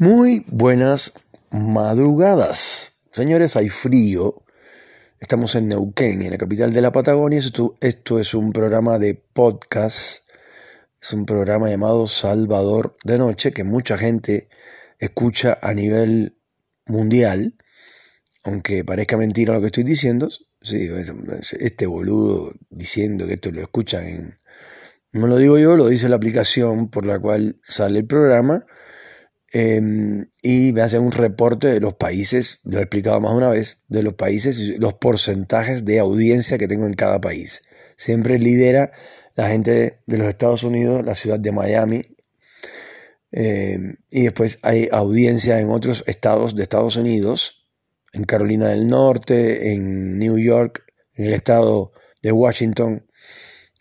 Muy 0.00 0.46
buenas 0.46 1.12
madrugadas. 1.50 3.02
Señores, 3.12 3.54
hay 3.56 3.68
frío. 3.68 4.42
Estamos 5.20 5.54
en 5.56 5.68
Neuquén, 5.68 6.22
en 6.22 6.30
la 6.30 6.38
capital 6.38 6.72
de 6.72 6.80
la 6.80 6.90
Patagonia. 6.90 7.38
Esto, 7.38 8.18
es 8.18 8.32
un 8.32 8.50
programa 8.54 8.98
de 8.98 9.14
podcast. 9.14 10.26
Es 11.02 11.12
un 11.12 11.26
programa 11.26 11.68
llamado 11.68 12.06
Salvador 12.06 12.96
de 13.04 13.18
Noche 13.18 13.52
que 13.52 13.62
mucha 13.62 13.98
gente 13.98 14.48
escucha 14.98 15.58
a 15.60 15.74
nivel 15.74 16.38
mundial. 16.86 17.56
Aunque 18.42 18.82
parezca 18.86 19.18
mentira 19.18 19.52
lo 19.52 19.60
que 19.60 19.66
estoy 19.66 19.84
diciendo. 19.84 20.30
Sí, 20.62 20.88
este 21.58 21.86
boludo 21.86 22.54
diciendo 22.70 23.26
que 23.26 23.34
esto 23.34 23.50
lo 23.50 23.60
escuchan 23.60 24.06
en... 24.06 24.38
No 25.12 25.26
lo 25.26 25.36
digo 25.36 25.58
yo, 25.58 25.76
lo 25.76 25.88
dice 25.88 26.08
la 26.08 26.16
aplicación 26.16 26.88
por 26.88 27.04
la 27.04 27.18
cual 27.18 27.60
sale 27.62 27.98
el 27.98 28.06
programa 28.06 28.64
Em, 29.52 30.30
y 30.42 30.72
me 30.72 30.82
hace 30.82 30.98
un 30.98 31.10
reporte 31.10 31.66
de 31.68 31.80
los 31.80 31.94
países, 31.94 32.60
lo 32.62 32.78
he 32.78 32.82
explicado 32.82 33.20
más 33.20 33.32
de 33.32 33.36
una 33.36 33.50
vez, 33.50 33.82
de 33.88 34.04
los 34.04 34.14
países 34.14 34.58
y 34.58 34.76
los 34.76 34.94
porcentajes 34.94 35.84
de 35.84 35.98
audiencia 35.98 36.56
que 36.56 36.68
tengo 36.68 36.86
en 36.86 36.94
cada 36.94 37.20
país. 37.20 37.62
Siempre 37.96 38.38
lidera 38.38 38.92
la 39.34 39.48
gente 39.48 40.00
de, 40.06 40.18
los 40.18 40.28
Estados 40.28 40.62
Unidos, 40.62 41.04
la 41.04 41.16
ciudad 41.16 41.40
de 41.40 41.50
Miami, 41.50 42.02
em, 43.32 43.96
y 44.10 44.22
después 44.22 44.58
hay 44.62 44.88
audiencia 44.92 45.58
en 45.60 45.70
otros 45.70 46.04
estados 46.06 46.54
de 46.54 46.62
Estados 46.62 46.96
Unidos, 46.96 47.68
en 48.12 48.24
Carolina 48.24 48.68
del 48.68 48.88
Norte, 48.88 49.72
en 49.72 50.18
New 50.18 50.38
York, 50.38 50.84
en 51.14 51.26
el 51.26 51.34
estado 51.34 51.92
de 52.22 52.30
Washington, 52.32 53.06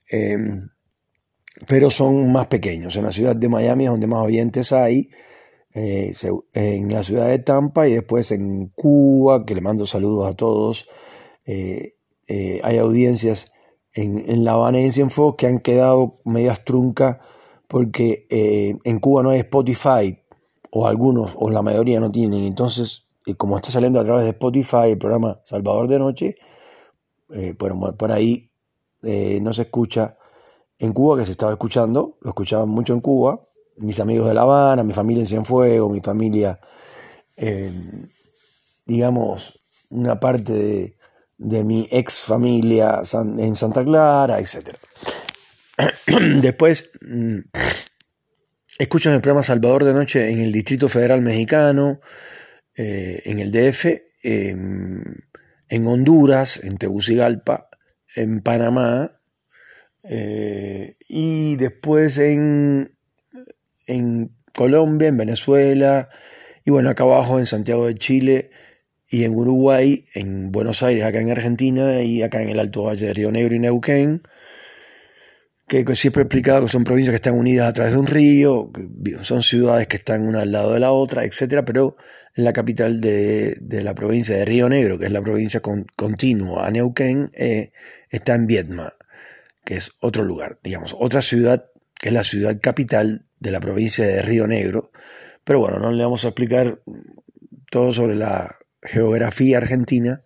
em, 0.09 0.69
pero 1.67 1.91
son 1.91 2.31
más 2.31 2.47
pequeños. 2.47 2.95
En 2.95 3.03
la 3.03 3.11
ciudad 3.11 3.35
de 3.35 3.49
Miami 3.49 3.85
es 3.85 3.91
donde 3.91 4.07
más 4.07 4.25
oyentes 4.25 4.71
hay 4.71 5.09
eh, 5.73 6.15
en 6.53 6.91
la 6.91 7.03
ciudad 7.03 7.27
de 7.27 7.39
Tampa 7.39 7.87
y 7.87 7.93
después 7.93 8.31
en 8.31 8.69
Cuba, 8.69 9.45
que 9.45 9.53
le 9.53 9.61
mando 9.61 9.85
saludos 9.85 10.27
a 10.27 10.33
todos. 10.33 10.87
Eh, 11.45 11.93
eh, 12.27 12.59
hay 12.63 12.77
audiencias 12.77 13.51
en, 13.93 14.43
La 14.43 14.53
Habana 14.53 14.81
y 14.81 14.85
en 14.85 14.91
Cienfuegos 14.91 15.35
que 15.35 15.47
han 15.47 15.59
quedado 15.59 16.15
medias 16.25 16.63
truncas 16.63 17.17
porque 17.67 18.25
en 18.29 18.99
Cuba 18.99 19.21
no 19.21 19.29
hay 19.29 19.39
Spotify, 19.39 20.17
o 20.71 20.87
algunos, 20.87 21.33
o 21.35 21.51
la 21.51 21.61
mayoría 21.61 21.99
no 21.99 22.11
tienen. 22.11 22.45
Entonces, 22.45 23.07
como 23.37 23.57
está 23.57 23.69
saliendo 23.69 23.99
a 23.99 24.03
través 24.03 24.23
de 24.23 24.31
Spotify 24.31 24.89
el 24.89 24.97
programa 24.97 25.39
Salvador 25.43 25.87
de 25.87 25.99
Noche, 25.99 26.35
bueno, 27.59 27.95
por 27.95 28.11
ahí 28.11 28.49
no 29.03 29.53
se 29.53 29.63
escucha 29.63 30.17
en 30.79 30.93
Cuba, 30.93 31.17
que 31.19 31.25
se 31.25 31.31
estaba 31.31 31.51
escuchando, 31.51 32.17
lo 32.21 32.29
escuchaban 32.29 32.69
mucho 32.69 32.95
en 32.95 33.01
Cuba, 33.01 33.48
mis 33.79 33.99
amigos 33.99 34.27
de 34.27 34.33
La 34.33 34.41
Habana, 34.41 34.83
mi 34.83 34.93
familia 34.93 35.21
en 35.21 35.27
Cienfuegos, 35.27 35.91
mi 35.91 36.01
familia, 36.01 36.59
digamos, 38.85 39.59
una 39.89 40.19
parte 40.19 40.95
de, 41.37 41.63
mi 41.63 41.87
ex 41.91 42.25
familia 42.25 43.01
en 43.37 43.55
Santa 43.55 43.83
Clara, 43.83 44.39
etc. 44.39 44.75
Después 46.41 46.89
mm, 47.01 47.39
escuchan 48.77 49.13
el 49.13 49.21
programa 49.21 49.43
Salvador 49.43 49.85
de 49.85 49.93
Noche 49.93 50.29
en 50.29 50.39
el 50.39 50.51
Distrito 50.51 50.89
Federal 50.89 51.21
Mexicano, 51.21 52.01
eh, 52.75 53.21
en 53.25 53.39
el 53.39 53.51
DF, 53.51 53.85
en 55.69 55.87
Honduras, 55.87 56.59
en 56.63 56.77
Tegucigalpa, 56.77 57.69
en 58.15 58.41
Panamá, 58.41 59.19
eh, 60.03 60.95
y 61.07 61.55
después 61.57 62.17
en 62.17 62.97
en 63.89 64.31
Colombia, 64.55 65.07
en 65.07 65.17
Venezuela, 65.17 66.09
y 66.65 66.71
bueno, 66.71 66.89
acá 66.89 67.03
abajo 67.03 67.39
en 67.39 67.45
Santiago 67.45 67.87
de 67.87 67.95
Chile 67.95 68.51
y 69.09 69.23
en 69.23 69.35
Uruguay, 69.35 70.05
en 70.13 70.51
Buenos 70.51 70.83
Aires, 70.83 71.03
acá 71.03 71.19
en 71.19 71.31
Argentina, 71.31 72.01
y 72.01 72.21
acá 72.21 72.41
en 72.41 72.49
el 72.49 72.59
Alto 72.59 72.83
Valle 72.83 73.07
de 73.07 73.13
Río 73.13 73.31
Negro 73.31 73.55
y 73.55 73.59
Neuquén, 73.59 74.21
que 75.67 75.95
siempre 75.95 76.21
he 76.21 76.25
explicado 76.25 76.63
que 76.63 76.71
son 76.71 76.83
provincias 76.83 77.11
que 77.11 77.17
están 77.17 77.37
unidas 77.37 77.69
a 77.69 77.73
través 77.73 77.93
de 77.93 77.99
un 77.99 78.07
río, 78.07 78.71
son 79.21 79.43
ciudades 79.43 79.87
que 79.87 79.97
están 79.97 80.27
una 80.27 80.41
al 80.41 80.51
lado 80.51 80.73
de 80.73 80.79
la 80.79 80.91
otra, 80.91 81.25
etcétera, 81.25 81.63
pero 81.63 81.95
en 82.35 82.43
la 82.43 82.53
capital 82.53 83.01
de, 83.01 83.57
la 83.61 83.93
provincia 83.93 84.35
de 84.35 84.45
Río 84.45 84.67
Negro, 84.67 84.97
que 84.97 85.05
es 85.05 85.11
la 85.11 85.21
provincia 85.21 85.61
continua 85.61 86.65
a 86.65 86.71
Neuquén, 86.71 87.31
eh, 87.33 87.71
está 88.09 88.33
en 88.33 88.47
Viedma, 88.47 88.95
que 89.63 89.75
es 89.75 89.91
otro 89.99 90.23
lugar, 90.23 90.59
digamos, 90.63 90.95
otra 90.97 91.21
ciudad 91.21 91.65
que 91.99 92.09
es 92.09 92.13
la 92.13 92.23
ciudad 92.23 92.59
capital 92.59 93.25
de 93.39 93.51
la 93.51 93.59
provincia 93.59 94.05
de 94.07 94.21
Río 94.21 94.47
Negro. 94.47 94.91
Pero 95.43 95.59
bueno, 95.59 95.79
no 95.79 95.91
le 95.91 96.03
vamos 96.03 96.25
a 96.25 96.29
explicar 96.29 96.81
todo 97.69 97.93
sobre 97.93 98.15
la 98.15 98.57
geografía 98.81 99.57
argentina, 99.57 100.23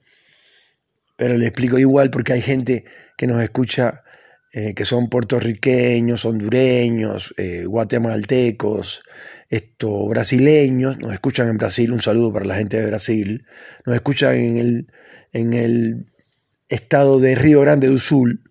pero 1.18 1.38
le 1.38 1.48
explico 1.48 1.78
igual 1.78 2.10
porque 2.12 2.34
hay 2.34 2.42
gente 2.42 2.86
que 3.18 3.28
nos 3.28 3.42
escucha 3.42 4.04
eh, 4.56 4.76
que 4.76 4.86
son 4.86 5.10
puertorriqueños, 5.10 6.26
hondureños, 6.26 7.34
eh, 7.38 7.66
guatemaltecos, 7.66 9.02
esto, 9.50 10.08
brasileños, 10.08 11.00
nos 11.00 11.12
escuchan 11.12 11.50
en 11.50 11.58
Brasil, 11.58 11.92
un 11.92 12.02
saludo 12.02 12.32
para 12.32 12.46
la 12.46 12.58
gente 12.58 12.78
de 12.78 12.86
Brasil, 12.86 13.48
nos 13.84 13.96
escuchan 13.96 14.36
en 14.36 14.58
el, 14.60 14.88
en 15.32 15.54
el 15.54 16.06
estado 16.70 17.20
de 17.20 17.34
Río 17.34 17.62
Grande 17.62 17.88
do 17.88 17.98
Sul, 17.98 18.43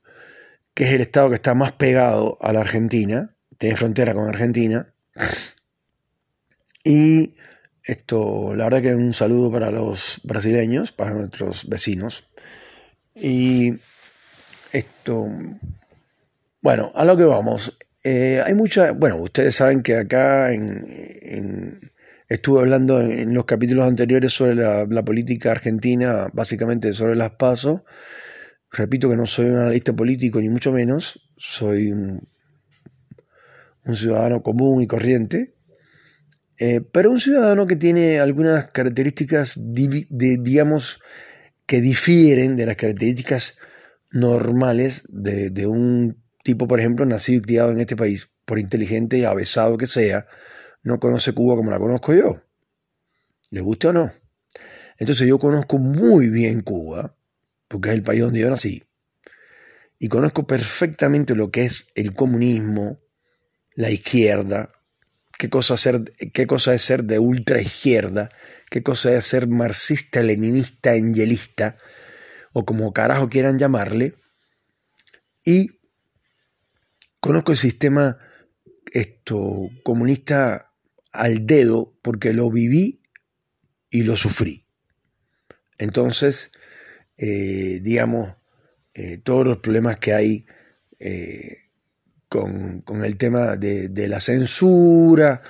que 0.75 0.84
es 0.84 0.93
el 0.93 1.00
estado 1.03 1.28
que 1.28 1.37
está 1.37 1.55
más 1.55 1.72
pegado 1.72 2.38
a 2.41 2.53
la 2.53 2.60
Argentina, 2.60 3.37
tiene 3.59 3.77
frontera 3.77 4.15
con 4.15 4.28
Argentina. 4.28 4.94
Y 6.84 7.37
esto, 7.84 8.55
la 8.55 8.65
verdad 8.65 8.82
que 8.82 8.94
un 8.94 9.12
saludo 9.12 9.50
para 9.53 9.71
los 9.71 10.21
brasileños, 10.25 10.93
para 10.93 11.12
nuestros 11.12 11.69
vecinos. 11.69 12.25
Y 13.15 13.75
esto, 14.72 15.28
bueno, 16.61 16.93
a 16.94 17.05
lo 17.05 17.16
que 17.16 17.25
vamos. 17.25 17.77
Eh, 18.05 18.43
hay 18.44 18.55
mucha, 18.55 18.93
bueno, 18.93 19.16
ustedes 19.19 19.55
saben 19.55 19.82
que 19.82 19.97
acá 19.97 20.53
en, 20.53 21.78
estuve 22.28 22.61
hablando 22.61 23.00
en, 23.00 23.32
los 23.32 23.44
capítulos 23.44 23.87
anteriores 23.87 24.32
sobre 24.32 24.56
la, 24.56 24.87
la, 24.87 25.05
política 25.05 25.53
argentina, 25.53 26.27
básicamente 26.32 26.93
sobre 26.94 27.15
las 27.15 27.32
pasos 27.32 27.82
Repito 28.72 29.10
que 29.10 29.16
no 29.16 29.27
soy 29.27 29.50
un 29.50 29.56
analista 29.56 29.93
político, 29.93 30.41
ni 30.41 30.49
mucho 30.49 30.72
menos. 30.72 31.21
Soy 31.37 31.93
un, 31.93 32.27
ciudadano 33.94 34.43
común 34.43 34.83
y 34.83 34.87
corriente. 34.87 35.55
Eh, 36.59 36.81
pero 36.81 37.11
un 37.11 37.21
ciudadano 37.21 37.66
que 37.66 37.77
tiene 37.77 38.19
algunas 38.19 38.71
características, 38.71 39.61
digamos, 39.61 41.00
que 41.66 41.81
difieren 41.81 42.56
de 42.56 42.66
las 42.66 42.77
características 42.77 43.56
normales 44.11 45.05
de, 45.09 45.66
un 45.66 46.22
tipo, 46.43 46.66
por 46.66 46.81
ejemplo, 46.81 47.05
nacido 47.05 47.38
y 47.38 47.43
criado 47.43 47.72
en 47.72 47.81
este 47.81 47.97
país, 47.97 48.31
por 48.47 48.59
inteligente 48.59 49.19
y 49.19 49.25
avesado 49.25 49.77
que 49.77 49.87
sea, 49.87 50.27
no 50.82 50.99
conoce 50.99 51.32
Cuba 51.32 51.56
como 51.56 51.71
la 51.71 51.78
conozco 51.78 52.15
yo. 52.15 52.43
¿Le 53.50 53.61
gusta 53.61 53.88
o 53.88 53.93
no? 53.93 54.12
Entonces 54.99 55.27
yo 55.27 55.38
conozco 55.38 55.78
muy 55.78 56.31
bien 56.31 56.62
Cuba, 56.62 57.16
porque 57.72 57.88
es 57.88 57.94
el 57.94 58.03
país 58.03 58.21
donde 58.21 58.41
yo 58.41 58.50
nací, 58.50 58.84
y 59.99 60.09
conozco 60.09 60.47
perfectamente 60.47 61.34
lo 61.34 61.50
que 61.50 61.65
es 61.65 61.87
el 61.94 62.12
comunismo, 62.12 62.99
la 63.75 63.91
izquierda, 63.91 64.69
qué 65.38 65.49
cosa, 65.49 65.77
qué 66.34 66.47
cosa 66.47 66.75
es 66.75 66.82
ser 66.82 67.05
de 67.05 67.19
ultra 67.19 67.62
izquierda, 67.62 68.28
qué 68.69 68.82
cosa 68.82 69.16
es 69.16 69.25
ser 69.25 69.49
marxista, 69.49 70.22
leninista, 70.22 70.93
angelista, 70.93 71.78
o 72.53 72.66
como 72.66 72.93
carajo 72.93 73.31
quieran 73.31 73.59
llamarle, 73.59 74.16
y 75.44 75.81
conozco 77.21 77.53
el 77.53 77.59
sistema 77.59 78.19
esto, 78.93 79.71
comunista 79.82 80.75
al 81.11 81.46
dedo 81.46 81.99
porque 82.02 82.35
lo 82.35 82.50
viví 82.50 83.00
y 83.91 84.02
lo 84.02 84.17
sufrí. 84.17 84.67
Entonces, 85.79 86.50
eh, 87.17 87.81
digamos, 87.82 88.35
eh, 88.94 89.19
todos 89.23 89.47
los 89.47 89.59
problemas 89.59 89.97
que 89.97 90.12
hay 90.12 90.47
eh, 90.99 91.59
con, 92.29 92.82
el 93.05 93.17
tema 93.17 93.56
de, 93.56 94.09
la 94.09 94.20
censura, 94.20 95.43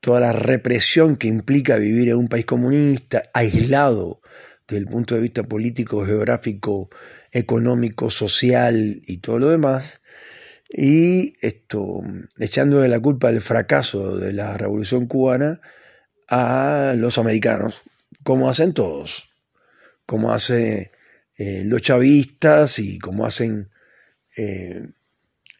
toda 0.00 0.20
la 0.20 0.32
represión 0.32 1.16
que 1.16 1.28
implica 1.28 1.76
vivir 1.76 2.08
en 2.08 2.16
un 2.16 2.28
país 2.28 2.46
comunista, 2.46 3.24
aislado 3.34 4.20
desde 4.66 4.78
el 4.78 4.86
punto 4.86 5.14
de 5.14 5.20
vista 5.20 5.42
político, 5.44 6.04
geográfico, 6.04 6.88
económico, 7.30 8.10
social 8.10 9.00
y 9.06 9.18
todo 9.18 9.38
lo 9.38 9.48
demás, 9.48 10.00
y 10.68 11.34
esto, 11.46 12.02
echándole 12.38 12.88
la 12.88 12.98
culpa 12.98 13.30
del 13.30 13.40
fracaso 13.40 14.16
de 14.16 14.32
la 14.32 14.56
revolución 14.56 15.06
cubana 15.06 15.60
a 16.28 16.94
los 16.96 17.18
americanos, 17.18 17.82
como 18.24 18.48
hacen 18.48 18.72
todos, 18.72 19.30
como 20.06 20.32
hace 20.32 20.90
eh, 21.36 21.62
los 21.64 21.82
chavistas 21.82 22.78
y 22.78 22.98
como 22.98 23.26
hacen, 23.26 23.70
eh, 24.36 24.88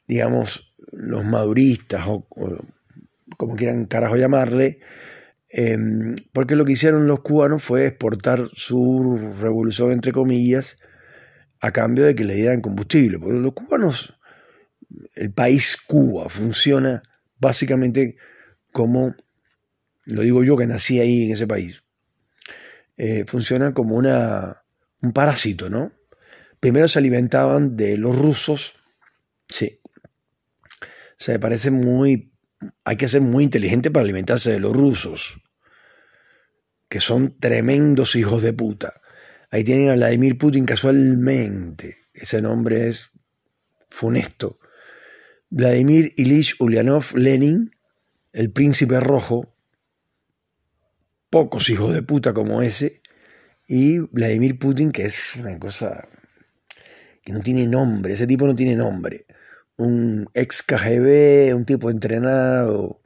digamos, 0.07 0.73
los 0.93 1.25
maduristas 1.25 2.05
o, 2.07 2.27
como 3.37 3.57
quieran 3.57 3.87
carajo 3.87 4.17
llamarle, 4.17 4.81
Em, 5.49 6.17
porque 6.33 6.57
lo 6.57 6.65
que 6.65 6.73
hicieron 6.73 7.07
los 7.07 7.21
cubanos 7.21 7.63
fue 7.63 7.87
exportar 7.87 8.47
su 8.53 9.17
revolución, 9.41 9.93
entre 9.93 10.13
comillas, 10.13 10.77
a 11.61 11.71
cambio 11.71 12.05
de 12.05 12.15
que 12.15 12.25
le 12.25 12.35
dieran 12.35 12.61
combustible. 12.61 13.19
Porque 13.19 13.39
los 13.39 13.55
cubanos, 13.55 14.19
el 15.15 15.33
país 15.33 15.77
Cuba 15.79 16.29
funciona 16.29 17.03
básicamente 17.39 18.17
como, 18.73 19.15
lo 20.05 20.23
digo 20.23 20.45
yo 20.45 20.57
que 20.57 20.67
nací 20.67 21.01
ahí 21.01 21.25
en 21.25 21.33
ese 21.33 21.47
país, 21.47 21.85
eh, 22.99 23.25
funciona 23.27 23.73
como 23.73 23.97
una, 23.97 24.63
un 25.07 25.13
parásito, 25.13 25.71
¿no? 25.71 25.93
Primero 26.61 26.89
se 26.89 26.99
alimentaban 26.99 27.77
de 27.77 27.97
los 27.97 28.17
rusos, 28.17 28.75
sí. 29.49 29.81
Se 31.19 31.33
me 31.33 31.39
parece 31.39 31.71
muy 31.71 32.33
hay 32.85 32.97
que 32.97 33.09
ser 33.09 33.21
muy 33.21 33.45
inteligente 33.45 33.91
para 33.91 34.05
alimentarse 34.05 34.53
de 34.53 34.61
los 34.61 34.75
rusos, 34.75 35.43
que 36.89 37.01
son 37.01 37.39
tremendos 37.39 38.17
hijos 38.17 38.43
de 38.43 38.53
puta. 38.53 38.95
Ahí 39.51 39.65
tienen 39.65 39.91
a 39.91 39.95
Vladimir 39.95 40.39
Putin 40.39 40.65
casualmente. 40.65 42.09
Ese 42.13 42.41
nombre 42.41 42.89
es 42.89 43.11
funesto. 43.89 44.59
Vladimir 45.51 46.13
Ilich 46.17 46.55
Ulyanov 46.59 47.15
Lenin, 47.15 47.71
el 48.33 48.51
príncipe 48.51 49.01
rojo, 49.01 49.55
pocos 51.31 51.69
hijos 51.71 51.95
de 51.95 52.03
puta 52.03 52.33
como 52.33 52.63
ese, 52.63 53.03
y 53.67 53.99
Vladimir 53.99 54.59
Putin, 54.59 54.93
que 54.93 55.05
es 55.05 55.37
una 55.37 55.59
cosa 55.59 56.09
que 57.23 57.33
no 57.33 57.41
tiene 57.41 57.67
nombre, 57.67 58.15
ese 58.15 58.27
tipo 58.27 58.47
no 58.47 58.55
tiene 58.55 58.77
nombre 58.77 59.27
un 59.77 60.29
ex 60.35 60.63
KGB, 60.63 61.55
un 61.55 61.65
tipo 61.65 61.91
entrenado, 61.91 63.03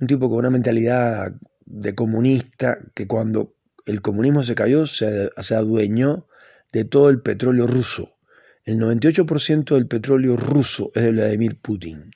un 0.00 0.06
tipo 0.06 0.28
con 0.28 0.38
una 0.38 0.50
mentalidad 0.50 1.32
de 1.66 1.94
comunista 1.94 2.78
que 2.94 3.06
cuando 3.06 3.56
el 3.86 4.00
comunismo 4.00 4.42
se 4.42 4.54
cayó 4.54 4.86
se, 4.86 5.30
adueñó 5.54 6.26
de 6.72 6.84
todo 6.84 7.10
el 7.10 7.20
petróleo 7.20 7.66
ruso. 7.66 8.16
El 8.64 8.78
98% 8.78 9.74
del 9.74 9.88
petróleo 9.88 10.36
ruso 10.36 10.90
es 10.94 11.02
de 11.02 11.12
Vladimir 11.12 11.58
Putin. 11.60 12.10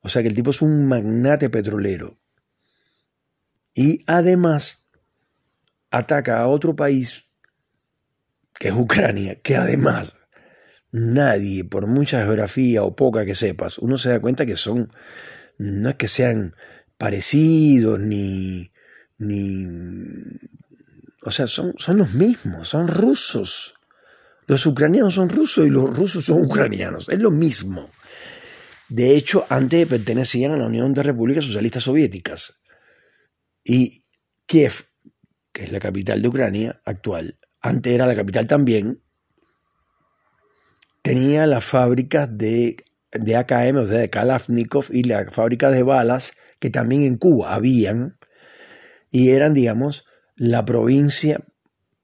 O 0.00 0.08
sea 0.08 0.22
que 0.22 0.28
el 0.28 0.34
tipo 0.34 0.50
es 0.50 0.62
un 0.62 0.86
magnate 0.86 1.50
petrolero. 1.50 2.18
Y 3.74 4.02
además 4.06 4.87
ataca 5.90 6.40
a 6.40 6.48
otro 6.48 6.76
país, 6.76 7.26
que 8.54 8.68
es 8.68 8.74
Ucrania, 8.74 9.40
que 9.40 9.56
además 9.56 10.16
nadie, 10.90 11.64
por 11.64 11.86
mucha 11.86 12.24
geografía 12.24 12.82
o 12.82 12.96
poca 12.96 13.24
que 13.24 13.34
sepas, 13.34 13.78
uno 13.78 13.98
se 13.98 14.10
da 14.10 14.20
cuenta 14.20 14.46
que 14.46 14.56
son, 14.56 14.90
no 15.58 15.90
es 15.90 15.94
que 15.96 16.08
sean 16.08 16.54
parecidos 16.96 18.00
ni, 18.00 18.72
ni, 19.18 19.66
o 21.22 21.30
sea, 21.30 21.46
son, 21.46 21.74
son 21.78 21.98
los 21.98 22.14
mismos, 22.14 22.68
son 22.68 22.88
rusos. 22.88 23.74
Los 24.46 24.64
ucranianos 24.64 25.14
son 25.14 25.28
rusos 25.28 25.66
y 25.66 25.70
los 25.70 25.94
rusos 25.94 26.24
son 26.24 26.44
ucranianos, 26.44 27.08
es 27.08 27.18
lo 27.18 27.30
mismo. 27.30 27.90
De 28.88 29.14
hecho, 29.14 29.44
antes 29.50 29.86
pertenecían 29.86 30.52
a 30.52 30.56
la 30.56 30.66
Unión 30.66 30.94
de 30.94 31.02
Repúblicas 31.02 31.44
Socialistas 31.44 31.82
Soviéticas. 31.82 32.62
Y 33.62 34.04
Kiev, 34.46 34.87
que 35.58 35.64
es 35.64 35.72
la 35.72 35.80
capital 35.80 36.22
de 36.22 36.28
Ucrania 36.28 36.80
actual, 36.84 37.40
antes 37.60 37.92
era 37.92 38.06
la 38.06 38.14
capital 38.14 38.46
también, 38.46 39.02
tenía 41.02 41.48
las 41.48 41.64
fábricas 41.64 42.28
de, 42.30 42.76
de 43.10 43.34
AKM, 43.34 43.78
o 43.78 43.86
sea, 43.88 43.98
de 43.98 44.08
Kalashnikov, 44.08 44.86
y 44.90 45.02
las 45.02 45.34
fábricas 45.34 45.72
de 45.72 45.82
balas 45.82 46.34
que 46.60 46.70
también 46.70 47.02
en 47.02 47.16
Cuba 47.16 47.54
habían, 47.54 48.20
y 49.10 49.30
eran, 49.30 49.52
digamos, 49.52 50.04
la 50.36 50.64
provincia 50.64 51.44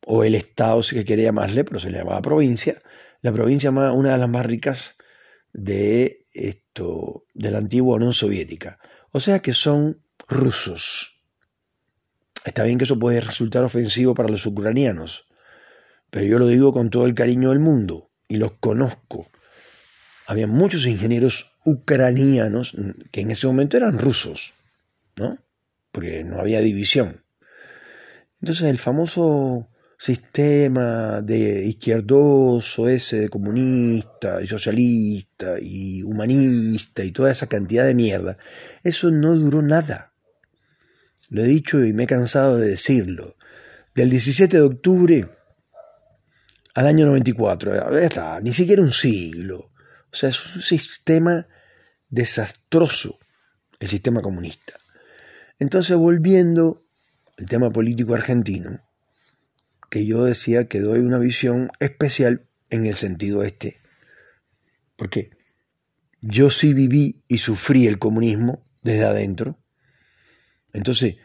o 0.05 0.25
el 0.25 0.35
estado, 0.35 0.83
si 0.83 0.97
que 0.97 1.05
quiere 1.05 1.23
llamarle, 1.23 1.63
pero 1.63 1.79
se 1.79 1.91
le 1.91 1.99
llamaba 1.99 2.23
provincia, 2.23 2.83
la 3.21 3.33
provincia 3.33 3.71
más, 3.71 3.95
una 3.95 4.15
de 4.15 4.19
las 4.19 4.29
más 4.29 4.47
ricas 4.47 4.97
de 5.53 6.25
esto, 6.33 7.25
de 7.35 7.53
la 7.53 7.59
antigua 7.59 7.99
Unión 7.99 8.15
Soviética. 8.15 8.81
O 9.13 9.21
sea 9.21 9.39
que 9.39 9.53
son 9.53 10.05
rusos. 10.27 11.14
Está 12.45 12.63
bien 12.63 12.79
que 12.79 12.85
eso 12.85 12.99
puede 12.99 13.21
resultar 13.21 13.65
ofensivo 13.65 14.15
para 14.15 14.29
los 14.29 14.45
ucranianos, 14.45 15.27
pero 16.11 16.27
yo 16.27 16.39
lo 16.39 16.47
digo 16.47 16.73
con 16.73 16.91
todo 16.91 17.07
el 17.07 17.15
cariño 17.15 17.51
del 17.51 17.59
mundo 17.59 18.11
y 18.29 18.37
los 18.37 18.53
conozco, 18.61 19.29
había 20.27 20.47
muchos 20.47 20.87
ingenieros 20.87 21.57
ucranianos 21.65 22.77
que 23.11 23.23
en 23.23 23.31
ese 23.31 23.47
momento 23.47 23.77
eran 23.77 23.99
rusos, 23.99 24.55
¿no? 25.17 25.39
Porque 25.91 26.25
no 26.25 26.41
había 26.41 26.61
división. 26.61 27.25
Entonces 28.41 28.69
el 28.69 28.79
famoso 28.79 29.69
sistema 29.99 31.23
de 31.23 31.65
izquierdoso 31.65 32.89
ese 32.89 33.21
de 33.21 33.29
comunista 33.29 34.43
y 34.43 34.47
socialista 34.47 35.57
y 35.61 36.03
humanista 36.03 37.05
y 37.05 37.13
toda 37.13 37.33
esa 37.33 37.47
cantidad 37.47 37.87
de 37.87 37.95
mierda, 37.95 38.37
eso 38.83 39.11
no 39.11 39.35
duró 39.35 39.63
nada. 39.63 40.14
Lo 41.31 41.43
he 41.43 41.47
dicho 41.47 41.85
y 41.85 41.93
me 41.93 42.05
he 42.05 42.07
cansado 42.07 42.59
de 42.59 42.69
decirlo. 42.69 43.37
Del 43.95 44.11
17 44.11 44.57
de 44.57 44.63
octubre 44.63 45.29
al 46.75 46.87
año 46.87 47.07
94. 47.07 47.75
Ya 47.93 48.01
está, 48.01 48.41
ni 48.41 48.53
siquiera 48.53 48.83
un 48.83 48.93
siglo. 48.93 49.71
O 50.13 50.17
sea, 50.17 50.29
es 50.29 50.57
un 50.57 50.63
sistema 50.63 51.47
desastroso, 52.09 53.19
el 53.81 53.89
sistema 53.89 54.21
comunista. 54.21 54.75
Entonces, 55.59 55.97
volviendo 55.97 56.87
al 57.39 57.47
tema 57.47 57.71
político 57.71 58.15
argentino, 58.15 58.81
que 59.91 60.07
yo 60.07 60.25
decía 60.25 60.67
que 60.67 60.81
doy 60.81 61.01
una 61.01 61.19
visión 61.19 61.71
especial 61.81 62.49
en 62.71 62.87
el 62.87 62.95
sentido 62.95 63.43
este, 63.43 63.81
porque 64.97 65.31
yo 66.21 66.51
sí 66.51 66.75
viví 66.75 67.25
y 67.29 67.39
sufrí 67.39 67.87
el 67.87 67.99
comunismo 67.99 68.67
desde 68.83 69.05
adentro. 69.05 69.59
Entonces, 70.75 71.17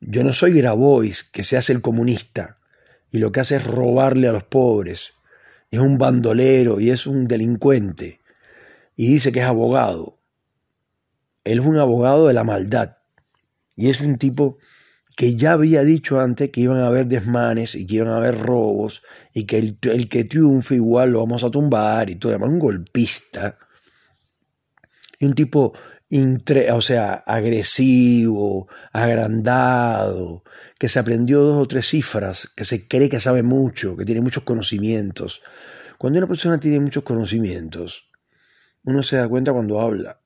yo 0.00 0.22
no 0.22 0.32
soy 0.32 0.52
Grabois 0.52 1.24
que 1.24 1.42
se 1.42 1.56
hace 1.56 1.72
el 1.72 1.80
comunista 1.80 2.58
y 3.10 3.18
lo 3.18 3.32
que 3.32 3.40
hace 3.40 3.56
es 3.56 3.64
robarle 3.64 4.28
a 4.28 4.32
los 4.32 4.44
pobres. 4.44 5.14
Es 5.70 5.80
un 5.80 5.98
bandolero 5.98 6.78
y 6.78 6.90
es 6.90 7.06
un 7.06 7.26
delincuente. 7.26 8.20
Y 8.94 9.08
dice 9.08 9.32
que 9.32 9.40
es 9.40 9.46
abogado. 9.46 10.18
Él 11.44 11.60
es 11.60 11.66
un 11.66 11.78
abogado 11.78 12.28
de 12.28 12.34
la 12.34 12.44
maldad. 12.44 12.98
Y 13.76 13.90
es 13.90 14.00
un 14.00 14.16
tipo 14.16 14.58
que 15.16 15.36
ya 15.36 15.52
había 15.52 15.82
dicho 15.82 16.20
antes 16.20 16.50
que 16.50 16.60
iban 16.60 16.78
a 16.78 16.86
haber 16.86 17.06
desmanes 17.06 17.74
y 17.74 17.86
que 17.86 17.96
iban 17.96 18.08
a 18.08 18.18
haber 18.18 18.38
robos 18.38 19.02
y 19.32 19.44
que 19.44 19.58
el, 19.58 20.08
que 20.08 20.24
triunfe 20.24 20.76
igual 20.76 21.10
lo 21.10 21.20
vamos 21.20 21.44
a 21.44 21.50
tumbar 21.50 22.10
y 22.10 22.16
todo. 22.16 22.32
Además, 22.32 22.50
un 22.50 22.58
golpista. 22.58 23.58
Y 25.18 25.26
un 25.26 25.34
tipo 25.34 25.72
o 26.10 26.80
sea, 26.80 27.14
agresivo, 27.14 28.68
agrandado, 28.92 30.42
que 30.78 30.88
se 30.88 30.98
aprendió 30.98 31.40
dos 31.40 31.62
o 31.62 31.68
tres 31.68 31.86
cifras, 31.86 32.48
que 32.56 32.64
se 32.64 32.88
cree 32.88 33.08
que 33.08 33.20
sabe 33.20 33.42
mucho, 33.42 33.96
que 33.96 34.04
tiene 34.04 34.20
muchos 34.20 34.44
conocimientos. 34.44 35.42
Cuando 35.98 36.18
una 36.18 36.28
persona 36.28 36.58
tiene 36.58 36.80
muchos 36.80 37.02
conocimientos, 37.02 38.08
uno 38.84 39.02
se 39.02 39.16
da 39.16 39.28
cuenta 39.28 39.52
cuando 39.52 39.80
habla. 39.80 40.20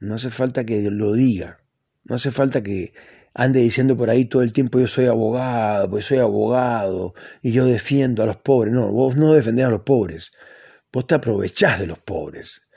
No 0.00 0.14
hace 0.14 0.30
falta 0.30 0.64
que 0.64 0.90
lo 0.90 1.12
diga. 1.12 1.60
No 2.04 2.16
hace 2.16 2.30
falta 2.30 2.62
que 2.62 2.92
ande 3.34 3.60
diciendo 3.60 3.96
por 3.96 4.10
ahí 4.10 4.24
todo 4.24 4.42
el 4.42 4.52
tiempo 4.52 4.80
yo 4.80 4.86
soy 4.88 5.06
abogado, 5.06 5.90
pues 5.90 6.06
soy 6.06 6.18
abogado 6.18 7.14
y 7.42 7.52
yo 7.52 7.66
defiendo 7.66 8.22
a 8.22 8.26
los 8.26 8.38
pobres. 8.38 8.72
No, 8.72 8.90
vos 8.90 9.16
no 9.16 9.32
defendés 9.32 9.66
a 9.66 9.70
los 9.70 9.82
pobres. 9.82 10.32
Vos 10.92 11.06
te 11.06 11.14
aprovechás 11.14 11.78
de 11.78 11.86
los 11.86 11.98
pobres. 11.98 12.68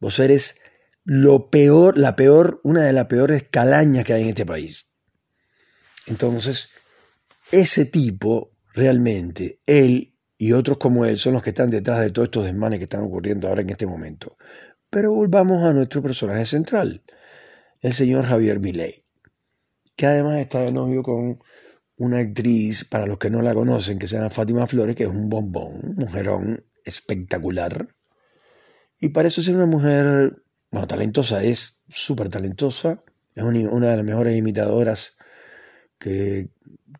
Vos 0.00 0.18
eres 0.18 0.56
lo 1.04 1.50
peor, 1.50 1.98
la 1.98 2.16
peor, 2.16 2.60
una 2.64 2.82
de 2.82 2.92
las 2.92 3.06
peores 3.06 3.44
calañas 3.48 4.04
que 4.04 4.14
hay 4.14 4.22
en 4.22 4.28
este 4.30 4.46
país. 4.46 4.86
Entonces, 6.06 6.68
ese 7.52 7.84
tipo, 7.84 8.52
realmente, 8.72 9.60
él 9.66 10.14
y 10.36 10.52
otros 10.52 10.78
como 10.78 11.04
él 11.04 11.18
son 11.18 11.34
los 11.34 11.42
que 11.42 11.50
están 11.50 11.70
detrás 11.70 12.00
de 12.00 12.10
todos 12.10 12.26
estos 12.26 12.44
desmanes 12.44 12.78
que 12.78 12.84
están 12.84 13.04
ocurriendo 13.04 13.48
ahora 13.48 13.62
en 13.62 13.70
este 13.70 13.86
momento. 13.86 14.36
Pero 14.90 15.12
volvamos 15.12 15.62
a 15.62 15.72
nuestro 15.72 16.02
personaje 16.02 16.46
central, 16.46 17.04
el 17.80 17.92
señor 17.92 18.24
Javier 18.24 18.60
Milei, 18.60 19.04
que 19.96 20.06
además 20.06 20.38
está 20.38 20.60
de 20.60 20.72
novio 20.72 21.02
con 21.02 21.38
una 21.96 22.18
actriz, 22.18 22.84
para 22.84 23.06
los 23.06 23.18
que 23.18 23.30
no 23.30 23.42
la 23.42 23.54
conocen, 23.54 23.98
que 23.98 24.08
se 24.08 24.16
llama 24.16 24.30
Fátima 24.30 24.66
Flores, 24.66 24.96
que 24.96 25.04
es 25.04 25.08
un 25.08 25.28
bombón, 25.28 25.80
un 25.84 25.94
mujerón 25.96 26.66
espectacular. 26.84 27.94
Y 28.98 29.10
parece 29.10 29.42
ser 29.42 29.56
una 29.56 29.66
mujer 29.66 30.43
bueno, 30.74 30.88
talentosa 30.88 31.40
es 31.44 31.84
súper 31.86 32.28
talentosa, 32.28 33.04
es 33.36 33.44
una 33.44 33.90
de 33.90 33.96
las 33.96 34.04
mejores 34.04 34.36
imitadoras 34.36 35.16
que, 36.00 36.50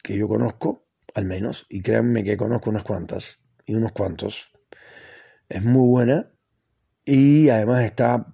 que 0.01 0.17
yo 0.17 0.29
conozco, 0.29 0.87
al 1.13 1.25
menos, 1.25 1.67
y 1.69 1.83
créanme 1.83 2.23
que 2.23 2.37
conozco 2.37 2.71
unas 2.71 2.85
cuantas 2.85 3.41
y 3.67 3.75
unos 3.75 3.91
cuantos. 3.91 4.53
Es 5.49 5.65
muy 5.65 5.89
buena 5.89 6.31
y 7.05 7.49
además 7.49 7.85
está 7.85 8.33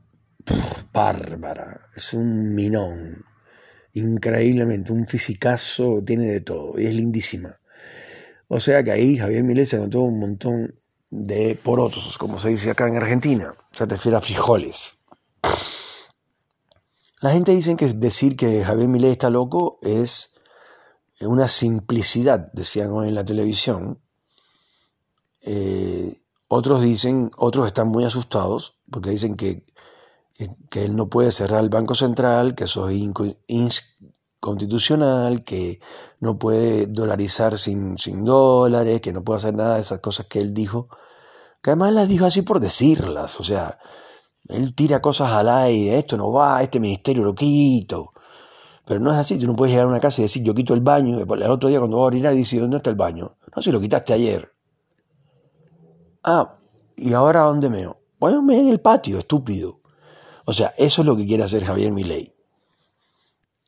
bárbara, 0.93 1.89
es 1.97 2.13
un 2.13 2.55
minón, 2.55 3.25
increíblemente, 3.95 4.93
un 4.93 5.07
fisicazo, 5.07 6.05
tiene 6.05 6.27
de 6.27 6.43
todo 6.43 6.79
y 6.79 6.85
es 6.85 6.95
lindísima. 6.95 7.59
O 8.47 8.61
sea 8.61 8.85
que 8.85 8.93
ahí 8.93 9.17
Javier 9.17 9.43
Milei 9.43 9.65
se 9.65 9.77
anotó 9.77 10.03
un 10.03 10.21
montón 10.21 10.75
de 11.09 11.59
porotos, 11.63 12.19
como 12.19 12.39
se 12.39 12.51
dice 12.51 12.71
acá 12.73 12.87
en 12.87 12.99
Argentina, 12.99 13.55
se 13.71 13.87
refiere 13.87 14.19
a 14.19 14.21
frijoles. 14.21 15.00
La 17.21 17.31
gente 17.31 17.53
dice 17.53 17.77
que 17.77 17.87
decir 17.87 18.35
que 18.35 18.65
Javier 18.65 18.89
Milei 18.89 19.11
está 19.11 19.29
loco 19.29 19.79
es 19.83 20.33
una 21.21 21.49
simplicidad, 21.49 22.51
decían 22.55 22.91
hoy 22.93 23.09
en 23.09 23.15
la 23.15 23.25
televisión. 23.25 24.01
Eh, 25.43 26.23
otros 26.49 26.81
dicen, 26.81 27.31
otros 27.37 27.67
están 27.67 27.89
muy 27.89 28.05
asustados 28.05 28.79
porque 28.91 29.11
dicen 29.11 29.37
que, 29.37 29.67
que, 30.71 30.85
él 30.85 30.97
no 30.97 31.11
puede 31.11 31.31
cerrar 31.31 31.61
el 31.61 31.69
Banco 31.69 31.95
Central, 31.95 32.55
que 32.55 32.65
eso 32.65 32.89
es 32.89 32.97
inconstitucional, 33.47 35.45
que 35.45 35.81
no 36.21 36.39
puede 36.39 36.87
dolarizar 36.87 37.59
sin, 37.59 37.99
sin 37.99 38.25
dólares, 38.25 39.03
que 39.03 39.13
no 39.13 39.23
puede 39.23 39.37
hacer 39.37 39.55
nada 39.55 39.75
de 39.75 39.83
esas 39.83 40.01
cosas 40.01 40.25
que 40.27 40.39
él 40.39 40.55
dijo, 40.55 40.89
que 41.63 41.71
además 41.71 41.93
las 41.93 42.09
dijo 42.09 42.25
así 42.25 42.41
por 42.41 42.61
decirlas, 42.61 43.39
o 43.41 43.45
sea, 43.45 43.79
él 44.51 44.75
tira 44.75 45.01
cosas 45.01 45.31
al 45.33 45.49
aire, 45.49 45.99
esto 45.99 46.17
no 46.17 46.31
va, 46.33 46.63
este 46.63 46.81
ministerio 46.81 47.25
lo 47.25 47.35
quito. 47.35 48.11
Pero 48.85 49.01
no 49.01 49.13
es 49.13 49.19
así, 49.19 49.39
tú 49.39 49.47
no 49.47 49.55
puedes 49.55 49.73
llegar 49.73 49.87
a 49.87 49.91
una 49.91 50.01
casa 50.01 50.21
y 50.21 50.25
decir, 50.25 50.43
yo 50.43 50.55
quito 50.55 50.75
el 50.75 50.81
baño, 50.81 51.19
y 51.19 51.23
el 51.23 51.51
otro 51.51 51.69
día 51.69 51.79
cuando 51.79 51.99
va 51.99 52.05
a 52.05 52.07
orinar 52.07 52.35
dice, 52.35 52.59
¿dónde 52.59 52.79
está 52.79 52.91
el 52.91 52.97
baño? 52.97 53.37
No, 53.55 53.63
si 53.63 53.71
lo 53.71 53.81
quitaste 53.81 54.13
ayer. 54.13 54.53
Ah, 56.25 56.59
¿y 56.97 57.13
ahora 57.13 57.43
dónde 57.43 57.71
meo? 57.71 58.01
Bueno, 58.19 58.43
me 58.43 58.59
en 58.59 58.69
el 58.69 58.81
patio, 58.81 59.19
estúpido. 59.19 59.81
O 60.45 60.53
sea, 60.53 60.75
eso 60.77 61.03
es 61.03 61.07
lo 61.07 61.17
que 61.17 61.25
quiere 61.25 61.45
hacer 61.45 61.65
Javier 61.65 61.93
Milei. 61.93 62.35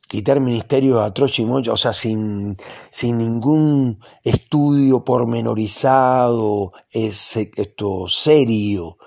Quitar 0.07 0.39
ministerios 0.41 1.01
a 1.01 1.13
troche 1.13 1.41
y 1.41 1.45
mocho, 1.45 1.73
o 1.73 1.77
sea, 1.77 1.93
sin, 1.93 2.57
sin 2.91 3.17
ningún 3.17 3.99
estudio 4.23 5.03
pormenorizado, 5.03 6.71
esto 6.91 8.07
serio, 8.07 8.97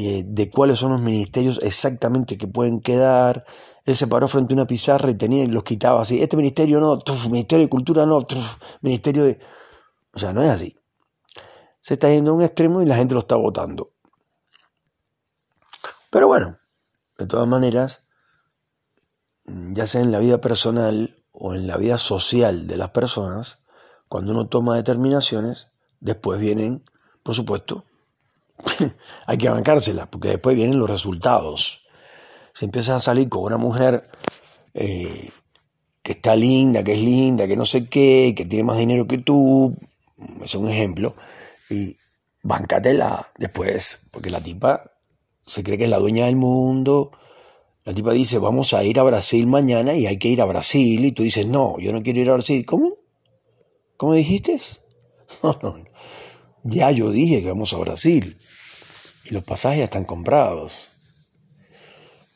eh, 0.00 0.22
de 0.24 0.48
cuáles 0.48 0.78
son 0.78 0.92
los 0.92 1.00
ministerios 1.00 1.58
exactamente 1.60 2.38
que 2.38 2.46
pueden 2.46 2.80
quedar. 2.80 3.44
Él 3.84 3.96
se 3.96 4.06
paró 4.06 4.28
frente 4.28 4.54
a 4.54 4.56
una 4.56 4.64
pizarra 4.64 5.10
y 5.10 5.14
tenía 5.14 5.44
los 5.48 5.64
quitaba 5.64 6.02
así. 6.02 6.22
Este 6.22 6.36
ministerio 6.36 6.78
no, 6.78 7.00
ministerio 7.28 7.64
de 7.64 7.68
cultura 7.68 8.06
no, 8.06 8.20
ministerio 8.80 9.24
de... 9.24 9.40
O 10.14 10.18
sea, 10.20 10.32
no 10.32 10.40
es 10.40 10.50
así. 10.50 10.76
Se 11.80 11.94
está 11.94 12.08
yendo 12.10 12.30
a 12.30 12.34
un 12.34 12.42
extremo 12.42 12.80
y 12.80 12.86
la 12.86 12.94
gente 12.94 13.14
lo 13.14 13.20
está 13.20 13.34
votando. 13.34 13.90
Pero 16.10 16.28
bueno, 16.28 16.58
de 17.18 17.26
todas 17.26 17.48
maneras, 17.48 18.04
ya 19.46 19.84
sea 19.88 20.02
en 20.02 20.12
la 20.12 20.20
vida 20.20 20.40
personal 20.40 21.16
o 21.32 21.54
en 21.54 21.66
la 21.66 21.76
vida 21.76 21.98
social 21.98 22.68
de 22.68 22.76
las 22.76 22.90
personas, 22.90 23.64
cuando 24.08 24.30
uno 24.30 24.46
toma 24.46 24.76
determinaciones, 24.76 25.72
después 25.98 26.38
vienen, 26.38 26.84
por 27.24 27.34
supuesto, 27.34 27.84
hay 29.26 29.38
que 29.38 29.48
bancárselas, 29.48 30.08
porque 30.08 30.28
después 30.28 30.56
vienen 30.56 30.78
los 30.78 30.90
resultados. 30.90 31.82
Si 32.54 32.64
empiezas 32.64 32.96
a 32.96 33.00
salir 33.00 33.28
con 33.28 33.42
una 33.42 33.56
mujer 33.56 34.10
eh, 34.74 35.30
que 36.02 36.12
está 36.12 36.34
linda, 36.34 36.82
que 36.82 36.94
es 36.94 37.00
linda, 37.00 37.46
que 37.46 37.56
no 37.56 37.64
sé 37.64 37.88
qué, 37.88 38.34
que 38.36 38.44
tiene 38.44 38.64
más 38.64 38.78
dinero 38.78 39.06
que 39.06 39.18
tú, 39.18 39.76
es 40.42 40.54
un 40.54 40.68
ejemplo, 40.68 41.14
y 41.70 41.96
bancatela 42.42 43.28
después, 43.36 44.06
porque 44.10 44.30
la 44.30 44.40
tipa 44.40 44.92
se 45.48 45.62
cree 45.62 45.78
que 45.78 45.84
es 45.84 45.90
la 45.90 45.98
dueña 45.98 46.26
del 46.26 46.36
mundo. 46.36 47.10
La 47.84 47.94
tipa 47.94 48.12
dice, 48.12 48.38
vamos 48.38 48.74
a 48.74 48.84
ir 48.84 49.00
a 49.00 49.02
Brasil 49.02 49.46
mañana 49.46 49.94
y 49.94 50.06
hay 50.06 50.18
que 50.18 50.28
ir 50.28 50.42
a 50.42 50.44
Brasil. 50.44 51.04
Y 51.04 51.12
tú 51.12 51.22
dices, 51.22 51.46
no, 51.46 51.78
yo 51.78 51.90
no 51.92 52.02
quiero 52.02 52.20
ir 52.20 52.30
a 52.30 52.34
Brasil. 52.34 52.64
¿Cómo? 52.66 52.92
¿Cómo 53.96 54.14
dijiste? 54.14 54.60
No, 55.42 55.58
no, 55.62 55.76
ya 56.64 56.90
yo 56.90 57.10
dije 57.10 57.42
que 57.42 57.48
vamos 57.48 57.72
a 57.72 57.78
Brasil 57.78 58.38
y 59.24 59.34
los 59.34 59.44
pasajes 59.44 59.78
ya 59.78 59.84
están 59.84 60.04
comprados. 60.04 60.90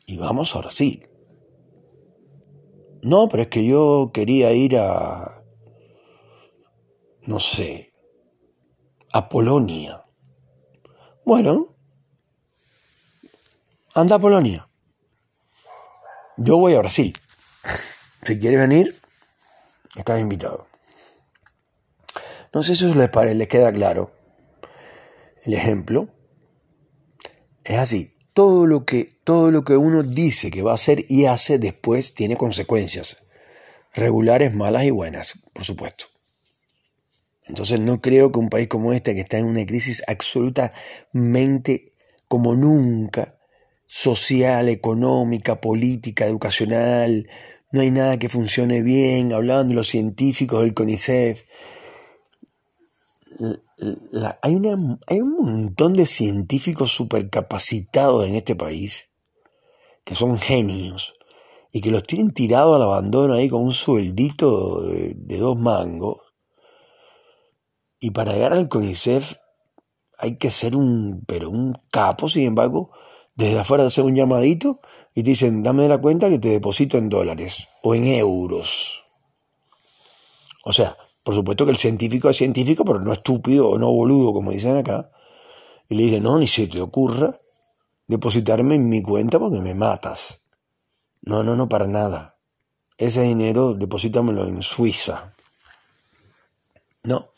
Y 0.05 0.17
vamos 0.17 0.55
a 0.55 0.59
Brasil. 0.59 1.07
No, 3.01 3.27
pero 3.27 3.43
es 3.43 3.49
que 3.49 3.65
yo 3.65 4.11
quería 4.13 4.51
ir 4.51 4.77
a, 4.77 5.43
no 7.23 7.39
sé, 7.39 7.91
a 9.11 9.27
Polonia. 9.27 10.03
Bueno, 11.25 11.73
anda 13.93 14.15
a 14.15 14.19
Polonia. 14.19 14.69
Yo 16.37 16.57
voy 16.57 16.75
a 16.75 16.79
Brasil. 16.79 17.13
Si 18.23 18.39
quieres 18.39 18.59
venir, 18.59 18.95
estás 19.97 20.19
invitado. 20.19 20.67
No 22.53 22.63
sé 22.63 22.75
si 22.75 22.85
eso 22.85 22.95
les, 22.95 23.35
les 23.35 23.47
queda 23.47 23.71
claro. 23.73 24.12
El 25.43 25.53
ejemplo 25.53 26.09
es 27.63 27.77
así. 27.77 28.15
Todo 28.33 28.65
lo, 28.65 28.85
que, 28.85 29.19
todo 29.23 29.51
lo 29.51 29.63
que 29.63 29.77
uno 29.77 30.01
dice 30.01 30.49
que 30.49 30.63
va 30.63 30.71
a 30.71 30.75
hacer 30.75 31.05
y 31.07 31.25
hace 31.25 31.59
después 31.59 32.15
tiene 32.15 32.35
consecuencias. 32.35 33.17
Regulares, 33.93 34.55
malas 34.55 34.85
y 34.85 34.89
buenas, 34.89 35.37
por 35.53 35.63
supuesto. 35.63 36.05
Entonces 37.45 37.79
no 37.79 38.01
creo 38.01 38.31
que 38.31 38.39
un 38.39 38.49
país 38.49 38.67
como 38.67 38.93
este, 38.93 39.13
que 39.13 39.19
está 39.21 39.37
en 39.37 39.45
una 39.45 39.65
crisis 39.65 40.01
absolutamente 40.07 41.91
como 42.27 42.55
nunca, 42.55 43.37
social, 43.85 44.69
económica, 44.69 45.61
política, 45.61 46.25
educacional, 46.25 47.29
no 47.71 47.81
hay 47.81 47.91
nada 47.91 48.17
que 48.17 48.29
funcione 48.29 48.81
bien, 48.81 49.33
hablaban 49.33 49.67
de 49.67 49.75
los 49.75 49.87
científicos 49.87 50.61
del 50.61 50.73
CONICET, 54.11 54.39
hay, 54.41 54.55
una, 54.55 54.99
hay 55.07 55.21
un 55.21 55.37
montón 55.37 55.93
de 55.93 56.05
científicos 56.05 56.91
supercapacitados 56.91 58.25
en 58.25 58.35
este 58.35 58.55
país 58.55 59.09
que 60.03 60.15
son 60.15 60.37
genios 60.37 61.13
y 61.71 61.81
que 61.81 61.89
los 61.89 62.03
tienen 62.03 62.31
tirados 62.31 62.75
al 62.75 62.83
abandono 62.83 63.33
ahí 63.33 63.49
con 63.49 63.63
un 63.63 63.73
sueldito 63.73 64.83
de, 64.83 65.37
dos 65.37 65.57
mangos. 65.57 66.19
Y 67.99 68.11
para 68.11 68.33
llegar 68.33 68.53
al 68.53 68.69
CONICEF 68.69 69.37
hay 70.19 70.37
que 70.37 70.51
ser 70.51 70.75
un, 70.75 71.23
pero 71.25 71.49
un 71.49 71.73
capo, 71.89 72.29
sin 72.29 72.45
embargo, 72.45 72.91
desde 73.35 73.59
afuera 73.59 73.85
hacer 73.85 74.03
un 74.03 74.15
llamadito 74.15 74.81
y 75.15 75.23
te 75.23 75.31
dicen, 75.31 75.63
dame 75.63 75.87
la 75.87 75.99
cuenta 75.99 76.29
que 76.29 76.37
te 76.37 76.49
deposito 76.49 76.97
en 76.97 77.09
dólares 77.09 77.67
o 77.81 77.95
en 77.95 78.05
euros. 78.05 79.05
O 80.63 80.71
sea, 80.71 80.95
por 81.23 81.35
supuesto 81.35 81.65
que 81.65 81.71
el 81.71 81.77
científico 81.77 82.29
es 82.29 82.37
científico, 82.37 82.83
pero 82.83 82.99
no 82.99 83.13
estúpido 83.13 83.69
o 83.69 83.79
no 83.79 83.91
boludo, 83.91 84.33
como 84.33 84.51
dicen 84.51 84.77
acá. 84.77 85.09
Y 85.89 85.95
le 85.95 86.03
dice, 86.03 86.19
no, 86.19 86.37
ni 86.37 86.47
se 86.47 86.67
te 86.67 86.81
ocurra 86.81 87.39
depositarme 88.07 88.75
en 88.75 88.89
mi 88.89 89.01
cuenta 89.01 89.39
porque 89.39 89.59
me 89.59 89.73
matas. 89.73 90.43
No, 91.21 91.43
no, 91.43 91.55
no, 91.55 91.69
para 91.69 91.87
nada. 91.87 92.37
Ese 92.97 93.21
dinero 93.21 93.73
deposítamelo 93.73 94.45
en 94.45 94.61
Suiza. 94.61 95.33
No. 97.03 97.29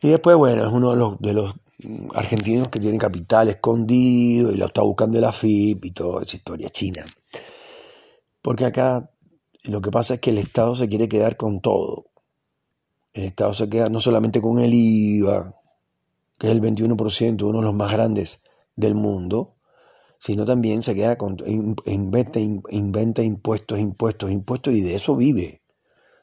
Y 0.00 0.08
después, 0.08 0.36
bueno, 0.36 0.64
es 0.64 0.72
uno 0.72 0.90
de 0.90 0.96
los, 0.96 1.20
de 1.20 1.32
los 1.32 1.54
argentinos 2.14 2.68
que 2.68 2.80
tienen 2.80 2.98
capital 2.98 3.48
escondido 3.48 4.52
y 4.52 4.56
lo 4.56 4.66
está 4.66 4.82
buscando 4.82 5.20
la 5.20 5.32
FIP 5.32 5.84
y 5.84 5.90
toda 5.90 6.22
esa 6.22 6.36
historia 6.36 6.70
china. 6.70 7.04
Porque 8.42 8.64
acá 8.64 9.10
lo 9.64 9.80
que 9.80 9.90
pasa 9.90 10.14
es 10.14 10.20
que 10.20 10.30
el 10.30 10.38
Estado 10.38 10.74
se 10.74 10.88
quiere 10.88 11.08
quedar 11.08 11.36
con 11.36 11.60
todo. 11.60 12.06
El 13.18 13.24
Estado 13.24 13.52
se 13.52 13.68
queda 13.68 13.88
no 13.88 13.98
solamente 13.98 14.40
con 14.40 14.60
el 14.60 14.72
IVA, 14.72 15.60
que 16.38 16.46
es 16.46 16.52
el 16.52 16.62
21%, 16.62 17.42
uno 17.42 17.58
de 17.58 17.64
los 17.64 17.74
más 17.74 17.90
grandes 17.90 18.44
del 18.76 18.94
mundo, 18.94 19.56
sino 20.20 20.44
también 20.44 20.84
se 20.84 20.94
queda 20.94 21.18
con, 21.18 21.36
inventa, 21.84 22.38
inventa 22.38 23.22
impuestos, 23.24 23.80
impuestos, 23.80 24.30
impuestos, 24.30 24.72
y 24.72 24.82
de 24.82 24.94
eso 24.94 25.16
vive, 25.16 25.62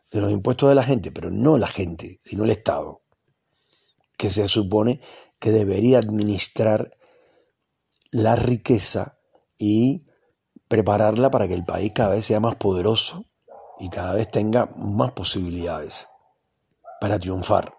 de 0.10 0.22
los 0.22 0.32
impuestos 0.32 0.70
de 0.70 0.76
la 0.76 0.84
gente, 0.84 1.12
pero 1.12 1.30
no 1.32 1.58
la 1.58 1.68
gente, 1.68 2.22
sino 2.24 2.46
el 2.46 2.52
Estado, 2.52 3.02
que 4.16 4.30
se 4.30 4.48
supone 4.48 5.02
que 5.38 5.52
debería 5.52 6.00
administrar 6.00 6.96
la 8.10 8.38
riqueza 8.38 9.20
y 9.58 10.06
prepararla 10.70 11.30
para 11.30 11.50
que 11.50 11.56
el 11.56 11.66
país 11.66 11.92
cada 11.94 12.16
vez 12.16 12.26
sea 12.26 12.40
más 12.40 12.56
poderoso 12.56 13.26
y 13.82 13.90
cada 13.90 14.14
vez 14.14 14.32
tenga 14.32 14.68
más 14.78 15.12
posibilidades 15.12 16.08
para 17.00 17.20
triunfar. 17.20 17.74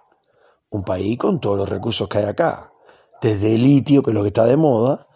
Un 0.70 0.82
país 0.82 1.16
con 1.18 1.40
todos 1.40 1.58
los 1.58 1.68
recursos 1.68 2.08
que 2.08 2.18
hay 2.18 2.24
acá, 2.24 2.72
desde 3.20 3.56
litio, 3.56 4.02
que 4.02 4.10
es 4.10 4.14
lo 4.14 4.22
que 4.22 4.28
está 4.28 4.44
de 4.44 4.56
moda, 4.56 5.06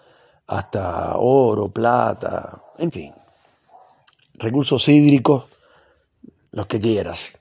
hasta 0.46 1.16
oro, 1.16 1.68
plata, 1.68 2.62
en 2.78 2.90
fin, 2.90 3.12
recursos 4.34 4.88
hídricos, 4.88 5.44
los 6.52 6.66
que 6.66 6.80
quieras. 6.80 7.38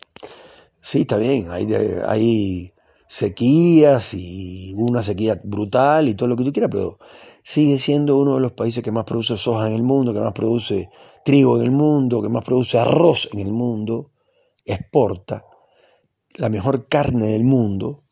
Sí, 0.81 1.01
está 1.01 1.17
bien, 1.17 1.49
hay, 1.51 2.73
sequías 3.07 4.13
y 4.13 4.75
una 4.77 5.01
sequía 5.01 5.39
brutal 5.43 6.07
y 6.07 6.13
todo 6.13 6.29
lo 6.29 6.35
que 6.35 6.43
tú 6.43 6.53
quieras, 6.53 6.69
pero 6.71 6.99
sigue 7.41 7.79
siendo 7.79 8.17
uno 8.19 8.35
de 8.35 8.41
los 8.41 8.51
países 8.51 8.83
que 8.83 8.91
más 8.91 9.05
produce 9.05 9.35
soja 9.35 9.65
en 9.67 9.73
el 9.73 9.81
mundo, 9.81 10.13
que 10.13 10.19
más 10.19 10.33
produce 10.33 10.91
trigo 11.25 11.57
en 11.57 11.63
el 11.63 11.71
mundo, 11.71 12.21
que 12.21 12.29
más 12.29 12.45
produce 12.45 12.77
arroz 12.77 13.27
en 13.33 13.39
el 13.39 13.51
mundo, 13.51 14.11
exporta 14.63 15.48
la 16.39 16.47
mejor 16.47 16.87
carne 16.87 17.33
del 17.33 17.43
mundo. 17.43 18.05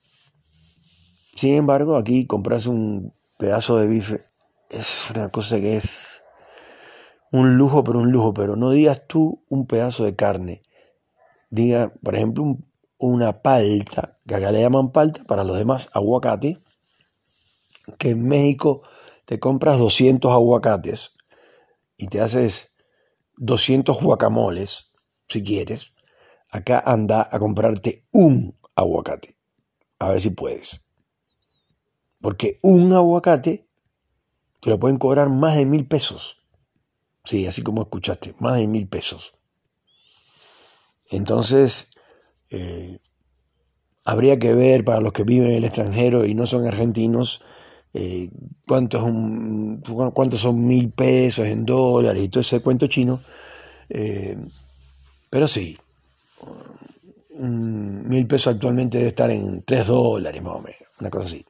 Sin 1.36 1.54
embargo, 1.54 1.96
aquí 1.96 2.28
compras 2.28 2.68
un 2.68 3.14
pedazo 3.38 3.78
de 3.78 3.88
bife 3.88 4.26
es 4.70 5.10
una 5.12 5.30
cosa 5.30 5.56
que 5.58 5.78
es 5.78 6.22
un 7.32 7.56
lujo, 7.56 7.86
pero 7.86 8.00
un 8.00 8.12
lujo, 8.12 8.34
pero 8.34 8.58
no 8.58 8.72
digas 8.72 9.08
tú 9.08 9.46
un 9.48 9.66
pedazo 9.66 10.04
de 10.04 10.18
carne. 10.18 10.62
Diga, 11.50 11.94
por 12.04 12.16
ejemplo, 12.16 12.58
una 12.98 13.42
palta, 13.42 14.18
que 14.28 14.36
acá 14.36 14.52
le 14.52 14.62
llaman 14.62 14.92
palta, 14.92 15.24
para 15.24 15.46
los 15.46 15.58
demás 15.58 15.90
aguacate, 15.94 16.60
que 17.98 18.10
en 18.10 18.28
México 18.28 18.82
te 19.24 19.40
compras 19.40 19.80
200 19.80 20.30
aguacates 20.34 21.14
y 21.96 22.08
te 22.08 22.20
haces 22.20 22.74
200 23.38 24.02
guacamoles, 24.02 24.92
si 25.30 25.44
quieres. 25.44 25.94
Acá 26.52 26.82
anda 26.86 27.28
a 27.30 27.40
comprarte 27.40 28.06
un 28.12 28.58
aguacate. 28.76 29.36
A 30.00 30.10
ver 30.10 30.22
si 30.22 30.30
puedes. 30.30 30.86
Porque 32.22 32.60
un 32.64 32.94
aguacate 32.94 33.68
te 34.62 34.70
lo 34.70 34.80
pueden 34.80 34.98
cobrar 34.98 35.30
más 35.30 35.56
de 35.56 35.66
mil 35.66 35.88
pesos. 35.88 36.38
Sí, 37.24 37.46
así 37.46 37.62
como 37.62 37.82
escuchaste, 37.82 38.34
más 38.40 38.58
de 38.58 38.68
mil 38.68 38.88
pesos. 38.88 39.34
Entonces, 41.10 41.90
eh, 42.50 43.00
habría 44.06 44.40
que 44.40 44.54
ver 44.54 44.86
para 44.86 45.02
los 45.02 45.14
que 45.14 45.24
viven 45.24 45.50
en 45.50 45.56
el 45.56 45.66
extranjero 45.66 46.26
y 46.26 46.34
no 46.34 46.48
son 46.48 46.66
argentinos, 46.66 47.42
eh, 47.94 48.30
cuántos, 48.66 49.04
cuántos 50.14 50.40
son 50.40 50.66
mil 50.66 50.92
pesos 50.92 51.46
en 51.46 51.66
dólares 51.66 52.24
y 52.24 52.30
todo 52.30 52.42
ese 52.42 52.62
cuento 52.62 52.88
chino. 52.88 53.22
Eh, 53.90 54.38
pero 55.30 55.48
sí, 55.48 55.78
mil 57.40 58.28
pesos 58.28 58.54
actualmente 58.54 58.98
debe 58.98 59.10
estar 59.10 59.30
en 59.30 59.64
tres 59.64 59.88
dólares 59.88 60.42
más 60.42 60.56
o 60.56 60.62
menos, 60.62 60.82
una 61.00 61.10
cosa 61.10 61.26
así. 61.26 61.46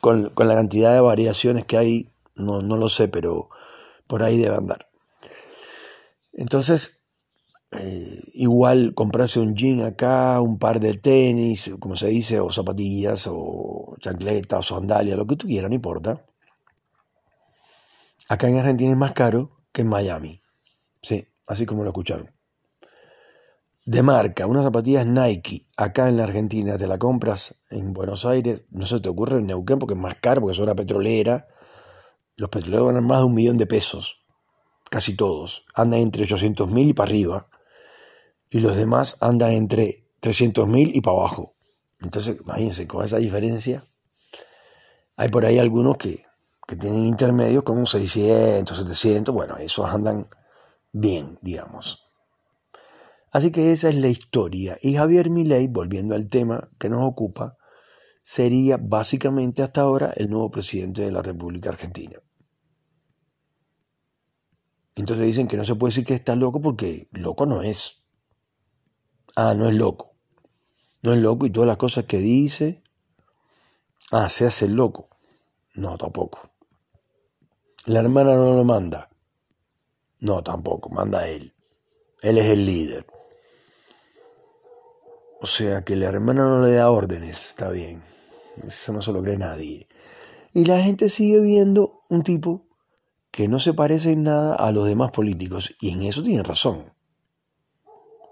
con, 0.00 0.32
la 0.36 0.54
cantidad 0.54 0.94
de 0.94 1.00
variaciones 1.00 1.64
que 1.64 1.76
hay, 1.76 2.12
no, 2.34 2.62
no 2.62 2.76
lo 2.76 2.88
sé, 2.88 3.08
pero 3.08 3.50
por 4.06 4.22
ahí 4.22 4.38
debe 4.38 4.56
andar. 4.56 4.88
Entonces, 6.32 7.00
eh, 7.72 8.20
igual 8.34 8.94
comprarse 8.94 9.38
un 9.38 9.54
jean 9.54 9.82
acá, 9.82 10.40
un 10.40 10.58
par 10.58 10.80
de 10.80 10.94
tenis, 10.94 11.72
como 11.78 11.94
se 11.96 12.08
dice, 12.08 12.40
o 12.40 12.50
zapatillas, 12.50 13.28
o 13.30 13.96
chancletas, 14.00 14.70
o 14.72 14.74
sandalias, 14.76 15.16
lo 15.16 15.26
que 15.26 15.36
tú 15.36 15.46
quieras, 15.46 15.70
no 15.70 15.76
importa. 15.76 16.24
Acá 18.28 18.48
en 18.48 18.58
Argentina 18.58 18.90
es 18.90 18.96
más 18.96 19.12
caro 19.12 19.52
que 19.72 19.82
en 19.82 19.88
Miami. 19.88 20.40
Sí, 21.02 21.26
así 21.46 21.66
como 21.66 21.84
lo 21.84 21.90
escucharon. 21.90 22.30
De 23.84 24.02
marca, 24.02 24.46
unas 24.46 24.64
zapatillas 24.64 25.06
Nike, 25.06 25.66
acá 25.76 26.08
en 26.08 26.16
la 26.16 26.24
Argentina, 26.24 26.76
te 26.76 26.86
la 26.86 26.98
compras 26.98 27.56
en 27.70 27.92
Buenos 27.92 28.26
Aires, 28.26 28.64
no 28.70 28.86
se 28.86 29.00
te 29.00 29.08
ocurre 29.08 29.38
en 29.38 29.46
Neuquén 29.46 29.78
porque 29.78 29.94
es 29.94 30.00
más 30.00 30.16
caro, 30.16 30.42
porque 30.42 30.52
es 30.52 30.58
una 30.58 30.74
petrolera. 30.74 31.48
Los 32.36 32.50
petroleros 32.50 32.88
ganan 32.88 33.06
más 33.06 33.18
de 33.18 33.24
un 33.24 33.34
millón 33.34 33.56
de 33.56 33.66
pesos, 33.66 34.22
casi 34.90 35.16
todos. 35.16 35.64
Andan 35.74 36.00
entre 36.00 36.24
800 36.24 36.70
mil 36.70 36.90
y 36.90 36.94
para 36.94 37.08
arriba 37.10 37.48
y 38.50 38.58
los 38.58 38.76
demás 38.76 39.16
andan 39.20 39.52
entre 39.52 40.04
300.000 40.20 40.90
y 40.92 41.00
para 41.00 41.16
abajo. 41.16 41.54
Entonces, 42.00 42.38
imagínense, 42.40 42.86
con 42.86 43.04
esa 43.04 43.18
diferencia, 43.18 43.84
hay 45.16 45.28
por 45.28 45.46
ahí 45.46 45.58
algunos 45.58 45.96
que, 45.96 46.28
tienen 46.78 47.04
intermedios 47.04 47.64
como 47.64 47.84
600, 47.84 48.76
700, 48.76 49.34
bueno, 49.34 49.56
esos 49.56 49.90
andan 49.90 50.28
bien, 50.92 51.36
digamos. 51.42 52.09
Así 53.30 53.52
que 53.52 53.72
esa 53.72 53.88
es 53.88 53.94
la 53.94 54.08
historia. 54.08 54.76
Y 54.82 54.94
Javier 54.94 55.30
Milei, 55.30 55.68
volviendo 55.68 56.14
al 56.14 56.28
tema 56.28 56.68
que 56.78 56.88
nos 56.88 57.04
ocupa, 57.04 57.56
sería 58.22 58.76
básicamente 58.76 59.62
hasta 59.62 59.82
ahora 59.82 60.12
el 60.16 60.30
nuevo 60.30 60.50
presidente 60.50 61.02
de 61.02 61.12
la 61.12 61.22
República 61.22 61.70
Argentina. 61.70 62.20
Entonces 64.96 65.26
dicen 65.26 65.48
que 65.48 65.56
no 65.56 65.64
se 65.64 65.76
puede 65.76 65.90
decir 65.90 66.04
que 66.04 66.14
está 66.14 66.34
loco 66.34 66.60
porque 66.60 67.08
loco 67.12 67.46
no 67.46 67.62
es. 67.62 68.04
Ah, 69.36 69.54
no 69.54 69.68
es 69.68 69.74
loco. 69.74 70.16
No 71.02 71.12
es 71.12 71.18
loco 71.18 71.46
y 71.46 71.50
todas 71.50 71.68
las 71.68 71.76
cosas 71.76 72.04
que 72.04 72.18
dice. 72.18 72.82
Ah, 74.10 74.28
se 74.28 74.46
hace 74.46 74.68
loco. 74.68 75.08
No, 75.74 75.96
tampoco. 75.96 76.50
La 77.86 78.00
hermana 78.00 78.34
no 78.34 78.52
lo 78.54 78.64
manda. 78.64 79.08
No, 80.18 80.42
tampoco, 80.42 80.90
manda 80.90 81.26
él. 81.28 81.54
Él 82.20 82.36
es 82.38 82.46
el 82.46 82.66
líder. 82.66 83.06
O 85.42 85.46
sea 85.46 85.82
que 85.82 85.96
la 85.96 86.06
hermana 86.06 86.44
no 86.44 86.60
le 86.66 86.72
da 86.72 86.90
órdenes, 86.90 87.38
está 87.50 87.70
bien. 87.70 88.02
Eso 88.66 88.92
no 88.92 89.00
se 89.00 89.12
lo 89.12 89.22
cree 89.22 89.38
nadie. 89.38 89.88
Y 90.52 90.66
la 90.66 90.82
gente 90.82 91.08
sigue 91.08 91.40
viendo 91.40 92.02
un 92.08 92.22
tipo 92.22 92.66
que 93.30 93.48
no 93.48 93.58
se 93.58 93.72
parece 93.72 94.12
en 94.12 94.24
nada 94.24 94.54
a 94.54 94.70
los 94.72 94.86
demás 94.86 95.12
políticos. 95.12 95.74
Y 95.80 95.90
en 95.90 96.02
eso 96.02 96.22
tiene 96.22 96.42
razón. 96.42 96.92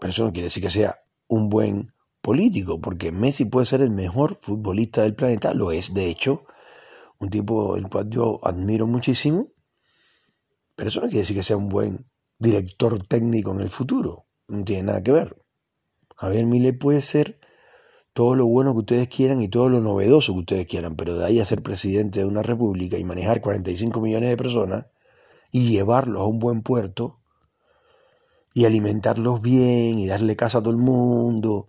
Pero 0.00 0.10
eso 0.10 0.24
no 0.24 0.32
quiere 0.32 0.46
decir 0.46 0.62
que 0.62 0.70
sea 0.70 0.96
un 1.28 1.48
buen 1.48 1.92
político, 2.20 2.80
porque 2.80 3.12
Messi 3.12 3.46
puede 3.46 3.66
ser 3.66 3.80
el 3.80 3.90
mejor 3.90 4.38
futbolista 4.40 5.02
del 5.02 5.14
planeta, 5.14 5.54
lo 5.54 5.72
es 5.72 5.94
de 5.94 6.06
hecho, 6.08 6.44
un 7.18 7.30
tipo 7.30 7.76
el 7.76 7.88
cual 7.88 8.10
yo 8.10 8.40
admiro 8.42 8.86
muchísimo, 8.86 9.48
pero 10.76 10.88
eso 10.88 11.00
no 11.00 11.06
quiere 11.06 11.20
decir 11.20 11.36
que 11.36 11.42
sea 11.42 11.56
un 11.56 11.68
buen 11.68 12.10
director 12.38 13.02
técnico 13.06 13.52
en 13.52 13.60
el 13.60 13.68
futuro, 13.68 14.26
no 14.48 14.64
tiene 14.64 14.84
nada 14.84 15.02
que 15.02 15.12
ver. 15.12 15.36
Javier 16.18 16.46
Milei 16.46 16.72
puede 16.72 17.00
ser 17.02 17.38
todo 18.12 18.34
lo 18.34 18.46
bueno 18.46 18.72
que 18.72 18.80
ustedes 18.80 19.08
quieran 19.08 19.40
y 19.40 19.48
todo 19.48 19.68
lo 19.68 19.80
novedoso 19.80 20.32
que 20.34 20.40
ustedes 20.40 20.66
quieran, 20.66 20.96
pero 20.96 21.16
de 21.16 21.24
ahí 21.24 21.40
a 21.40 21.44
ser 21.44 21.62
presidente 21.62 22.20
de 22.20 22.26
una 22.26 22.42
república 22.42 22.98
y 22.98 23.04
manejar 23.04 23.40
45 23.40 24.00
millones 24.00 24.28
de 24.28 24.36
personas 24.36 24.86
y 25.52 25.70
llevarlos 25.70 26.20
a 26.22 26.24
un 26.24 26.40
buen 26.40 26.60
puerto, 26.60 27.20
y 28.54 28.64
alimentarlos 28.64 29.40
bien 29.40 30.00
y 30.00 30.08
darle 30.08 30.34
casa 30.34 30.58
a 30.58 30.60
todo 30.62 30.72
el 30.72 30.78
mundo, 30.78 31.68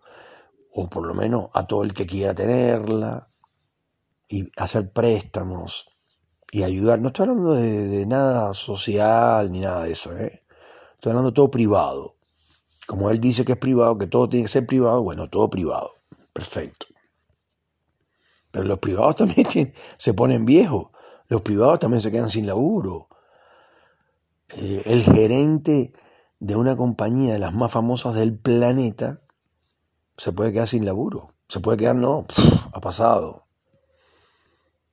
o 0.74 0.88
por 0.88 1.06
lo 1.06 1.14
menos 1.14 1.50
a 1.54 1.68
todo 1.68 1.84
el 1.84 1.94
que 1.94 2.08
quiera 2.08 2.34
tenerla, 2.34 3.30
y 4.28 4.50
hacer 4.58 4.92
préstamos 4.92 5.88
y 6.52 6.64
ayudar. 6.64 7.00
No 7.00 7.10
estoy 7.10 7.28
hablando 7.28 7.54
de, 7.54 8.06
nada 8.08 8.54
social 8.54 9.52
ni 9.52 9.60
nada 9.60 9.84
de 9.84 9.92
eso, 9.92 10.18
¿eh? 10.18 10.42
estoy 10.96 11.12
hablando 11.12 11.30
de 11.30 11.36
todo 11.36 11.52
privado. 11.52 12.16
Como 12.90 13.12
él 13.12 13.20
dice 13.20 13.46
que 13.46 13.52
es 13.52 13.58
privado, 13.60 14.00
que 14.00 14.08
todo 14.08 14.28
tiene 14.28 14.46
que 14.46 14.52
ser 14.52 14.66
privado, 14.66 15.04
bueno, 15.04 15.30
todo 15.30 15.48
privado, 15.48 15.92
perfecto. 16.34 16.88
Pero 18.50 18.66
los 18.66 18.80
privados 18.80 19.16
también 19.18 19.76
se 19.98 20.14
ponen 20.16 20.44
viejos, 20.44 20.88
los 21.28 21.42
privados 21.42 21.80
también 21.80 22.02
se 22.02 22.10
quedan 22.10 22.32
sin 22.32 22.48
laburo. 22.48 23.08
Eh, 24.56 24.82
el 24.86 25.04
gerente 25.04 25.94
de 26.40 26.56
una 26.56 26.76
compañía 26.76 27.34
de 27.34 27.38
las 27.38 27.54
más 27.54 27.72
famosas 27.72 28.16
del 28.16 28.36
planeta, 28.36 29.22
se 30.18 30.32
puede 30.32 30.52
quedar 30.52 30.68
sin 30.68 30.84
laburo. 30.84 31.36
Se 31.48 31.60
puede 31.60 31.78
quedar, 31.78 31.96
no, 31.96 32.26
ha 32.74 32.82
pasado. 32.82 33.46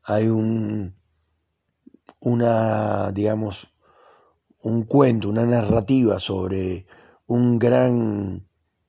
Hay 0.02 0.28
un, 0.28 0.94
una, 2.20 3.10
digamos, 3.12 3.72
un 4.60 4.82
cuento, 4.82 5.30
una 5.30 5.46
narrativa 5.46 6.18
sobre 6.18 6.86
un 7.26 7.58
gran 7.58 8.46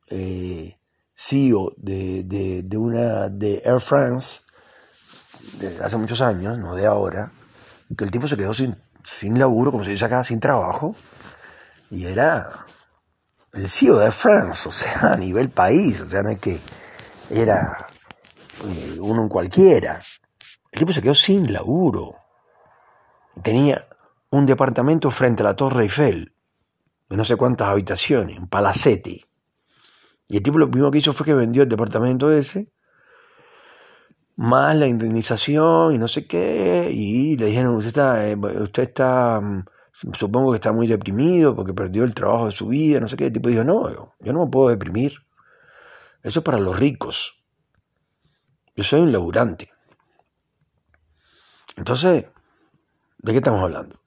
eh, 0.09 0.77
CEO 1.13 1.73
de, 1.77 2.23
de, 2.63 2.77
una, 2.77 3.29
de 3.29 3.61
Air 3.65 3.79
France, 3.79 4.41
de 5.59 5.83
hace 5.83 5.97
muchos 5.97 6.21
años, 6.21 6.57
no 6.57 6.75
de 6.75 6.85
ahora, 6.85 7.31
que 7.97 8.03
el 8.03 8.11
tipo 8.11 8.27
se 8.27 8.37
quedó 8.37 8.53
sin, 8.53 8.75
sin 9.03 9.39
laburo, 9.39 9.71
como 9.71 9.83
se 9.83 9.91
dice 9.91 10.05
acá, 10.05 10.23
sin 10.23 10.39
trabajo, 10.39 10.95
y 11.89 12.05
era 12.05 12.65
el 13.53 13.69
CEO 13.69 13.97
de 13.97 14.11
France, 14.11 14.69
o 14.69 14.71
sea, 14.71 15.13
a 15.13 15.17
nivel 15.17 15.49
país, 15.49 16.01
o 16.01 16.09
sea, 16.09 16.21
no 16.21 16.29
es 16.29 16.39
que 16.39 16.59
era 17.29 17.87
eh, 18.63 18.97
uno 18.99 19.23
en 19.23 19.29
cualquiera. 19.29 20.01
El 20.71 20.79
tipo 20.79 20.93
se 20.93 21.01
quedó 21.01 21.15
sin 21.15 21.51
laburo. 21.51 22.15
Tenía 23.41 23.87
un 24.29 24.45
departamento 24.45 25.09
frente 25.11 25.41
a 25.41 25.45
la 25.45 25.55
Torre 25.55 25.83
Eiffel, 25.83 26.33
de 27.09 27.17
no 27.17 27.23
sé 27.23 27.35
cuántas 27.35 27.69
habitaciones, 27.69 28.37
un 28.37 28.47
palacete. 28.47 29.25
Y 30.27 30.37
el 30.37 30.43
tipo 30.43 30.57
lo 30.57 30.69
primero 30.69 30.91
que 30.91 30.97
hizo 30.97 31.13
fue 31.13 31.25
que 31.25 31.33
vendió 31.33 31.63
el 31.63 31.69
departamento 31.69 32.31
ese, 32.31 32.73
más 34.35 34.75
la 34.75 34.87
indemnización 34.87 35.95
y 35.95 35.97
no 35.97 36.07
sé 36.07 36.27
qué, 36.27 36.89
y 36.91 37.37
le 37.37 37.47
dijeron, 37.47 37.75
usted 37.75 37.87
está, 37.87 38.29
eh, 38.29 38.35
usted 38.35 38.83
está 38.83 39.41
mm, 39.41 39.63
supongo 40.13 40.51
que 40.51 40.57
está 40.57 40.71
muy 40.71 40.87
deprimido 40.87 41.55
porque 41.55 41.73
perdió 41.73 42.03
el 42.03 42.13
trabajo 42.13 42.45
de 42.45 42.51
su 42.51 42.67
vida, 42.67 42.99
no 42.99 43.07
sé 43.07 43.17
qué. 43.17 43.27
El 43.27 43.33
tipo 43.33 43.49
dijo, 43.49 43.63
no, 43.63 43.89
yo 44.19 44.33
no 44.33 44.45
me 44.45 44.51
puedo 44.51 44.69
deprimir. 44.69 45.13
Eso 46.21 46.39
es 46.39 46.43
para 46.43 46.59
los 46.59 46.77
ricos. 46.77 47.43
Yo 48.75 48.83
soy 48.83 49.01
un 49.01 49.11
laburante. 49.11 49.71
Entonces, 51.77 52.27
¿de 53.19 53.31
qué 53.31 53.37
estamos 53.37 53.61
hablando? 53.61 53.99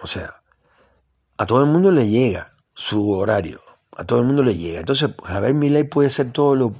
O 0.00 0.06
sea, 0.06 0.35
a 1.38 1.46
todo 1.46 1.62
el 1.62 1.70
mundo 1.70 1.90
le 1.90 2.08
llega 2.08 2.52
su 2.74 3.10
horario, 3.10 3.60
a 3.96 4.04
todo 4.04 4.20
el 4.20 4.26
mundo 4.26 4.42
le 4.42 4.56
llega. 4.56 4.80
Entonces, 4.80 5.10
a 5.24 5.40
ver, 5.40 5.54
mi 5.54 5.68
ley 5.68 5.84
puede 5.84 6.10
ser 6.10 6.32
todo 6.32 6.54
lo, 6.54 6.72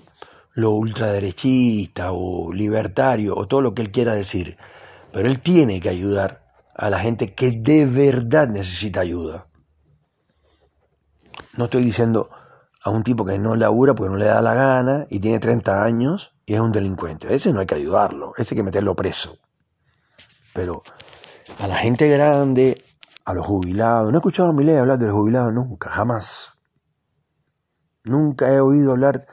lo 0.54 0.70
ultraderechista 0.72 2.12
o 2.12 2.52
libertario 2.52 3.36
o 3.36 3.46
todo 3.46 3.62
lo 3.62 3.74
que 3.74 3.82
él 3.82 3.90
quiera 3.90 4.14
decir, 4.14 4.56
pero 5.12 5.28
él 5.28 5.40
tiene 5.40 5.80
que 5.80 5.88
ayudar 5.88 6.46
a 6.74 6.90
la 6.90 6.98
gente 6.98 7.34
que 7.34 7.50
de 7.50 7.86
verdad 7.86 8.48
necesita 8.48 9.00
ayuda. 9.00 9.46
No 11.56 11.64
estoy 11.64 11.82
diciendo 11.82 12.28
a 12.82 12.90
un 12.90 13.02
tipo 13.02 13.24
que 13.24 13.38
no 13.38 13.56
labura 13.56 13.94
porque 13.94 14.10
no 14.10 14.16
le 14.16 14.26
da 14.26 14.42
la 14.42 14.54
gana 14.54 15.06
y 15.10 15.18
tiene 15.18 15.38
30 15.38 15.82
años 15.82 16.34
y 16.44 16.54
es 16.54 16.60
un 16.60 16.72
delincuente. 16.72 17.34
Ese 17.34 17.52
no 17.52 17.60
hay 17.60 17.66
que 17.66 17.74
ayudarlo, 17.74 18.32
ese 18.36 18.54
hay 18.54 18.56
que 18.56 18.62
meterlo 18.62 18.94
preso. 18.94 19.38
Pero 20.52 20.82
a 21.58 21.66
la 21.66 21.76
gente 21.76 22.08
grande, 22.08 22.82
a 23.26 23.34
los 23.34 23.44
jubilados, 23.44 24.12
no 24.12 24.18
he 24.18 24.20
escuchado 24.20 24.50
a 24.50 24.52
mi 24.52 24.62
ley 24.62 24.76
hablar 24.76 25.00
de 25.00 25.06
los 25.06 25.14
jubilados 25.16 25.52
nunca, 25.52 25.90
jamás. 25.90 26.52
Nunca 28.04 28.52
he 28.52 28.60
oído 28.60 28.92
hablar 28.92 29.26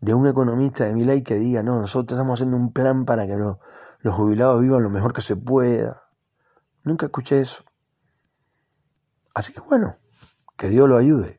de 0.00 0.14
un 0.14 0.26
economista 0.26 0.86
de 0.86 0.94
mi 0.94 1.04
ley 1.04 1.22
que 1.22 1.34
diga, 1.34 1.62
no, 1.62 1.78
nosotros 1.78 2.16
estamos 2.16 2.40
haciendo 2.40 2.56
un 2.56 2.72
plan 2.72 3.04
para 3.04 3.26
que 3.26 3.36
los 3.36 4.14
jubilados 4.14 4.62
vivan 4.62 4.82
lo 4.82 4.88
mejor 4.88 5.12
que 5.12 5.20
se 5.20 5.36
pueda. 5.36 6.04
Nunca 6.84 7.04
escuché 7.04 7.42
eso. 7.42 7.64
Así 9.34 9.52
que 9.52 9.60
bueno, 9.60 9.98
que 10.56 10.70
Dios 10.70 10.88
lo 10.88 10.96
ayude. 10.96 11.38